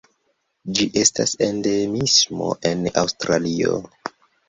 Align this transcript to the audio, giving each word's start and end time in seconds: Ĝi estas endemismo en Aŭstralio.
Ĝi 0.77 0.87
estas 1.01 1.35
endemismo 1.49 2.51
en 2.73 2.85
Aŭstralio. 3.07 3.83